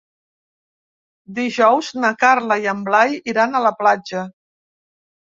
Dijous 1.41 1.91
na 2.05 2.13
Carla 2.25 2.59
i 2.65 2.69
en 2.75 2.83
Blai 2.91 3.17
iran 3.35 3.55
a 3.55 3.65
la 3.71 3.77
platja. 3.85 4.29